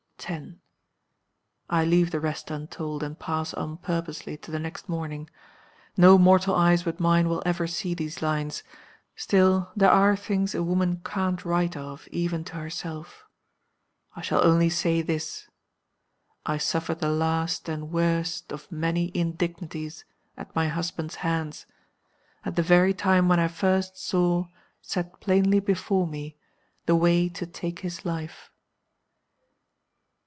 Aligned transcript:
10. 0.23 0.61
"I 1.67 1.83
leave 1.83 2.11
the 2.11 2.19
rest 2.19 2.51
untold, 2.51 3.01
and 3.01 3.17
pass 3.17 3.55
on 3.55 3.77
purposely 3.77 4.37
to 4.37 4.51
the 4.51 4.59
next 4.59 4.87
morning. 4.87 5.27
"No 5.97 6.19
mortal 6.19 6.53
eyes 6.53 6.83
but 6.83 6.99
mine 6.99 7.27
will 7.27 7.41
ever 7.43 7.65
see 7.65 7.95
these 7.95 8.21
lines. 8.21 8.61
Still, 9.15 9.71
there 9.75 9.89
are 9.89 10.15
things 10.15 10.53
a 10.53 10.61
woman 10.61 11.01
can't 11.03 11.43
write 11.43 11.75
of 11.75 12.07
even 12.11 12.43
to 12.45 12.57
herself. 12.57 13.25
I 14.15 14.21
shall 14.21 14.45
only 14.45 14.69
say 14.69 15.01
this. 15.01 15.49
I 16.45 16.59
suffered 16.59 16.99
the 16.99 17.09
last 17.09 17.67
and 17.67 17.91
worst 17.91 18.53
of 18.53 18.71
many 18.71 19.11
indignities 19.15 20.05
at 20.37 20.55
my 20.55 20.67
husband's 20.67 21.15
hands 21.15 21.65
at 22.45 22.55
the 22.55 22.63
very 22.63 22.93
time 22.93 23.27
when 23.27 23.39
I 23.39 23.47
first 23.47 23.97
saw, 23.97 24.49
set 24.83 25.19
plainly 25.19 25.59
before 25.59 26.05
me, 26.05 26.37
the 26.85 26.95
way 26.95 27.27
to 27.29 27.47
take 27.47 27.79
his 27.79 28.05
life. 28.05 28.49